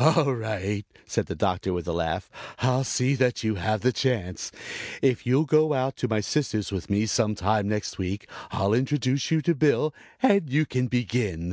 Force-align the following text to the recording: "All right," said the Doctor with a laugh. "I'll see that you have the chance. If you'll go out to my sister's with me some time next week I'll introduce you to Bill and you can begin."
"All 0.00 0.34
right," 0.34 0.84
said 1.06 1.26
the 1.26 1.36
Doctor 1.36 1.72
with 1.72 1.86
a 1.86 1.92
laugh. 1.92 2.28
"I'll 2.58 2.82
see 2.82 3.14
that 3.14 3.44
you 3.44 3.54
have 3.54 3.82
the 3.82 3.92
chance. 3.92 4.50
If 5.00 5.24
you'll 5.24 5.44
go 5.44 5.74
out 5.74 5.96
to 5.98 6.08
my 6.08 6.18
sister's 6.20 6.72
with 6.72 6.90
me 6.90 7.06
some 7.06 7.36
time 7.36 7.68
next 7.68 7.96
week 7.96 8.28
I'll 8.50 8.74
introduce 8.74 9.30
you 9.30 9.42
to 9.42 9.54
Bill 9.54 9.94
and 10.20 10.50
you 10.50 10.66
can 10.66 10.88
begin." 10.88 11.44